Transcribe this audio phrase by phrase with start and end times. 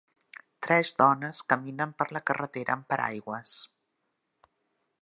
[0.67, 3.63] Tres dones caminen per la carretera amb paraigües.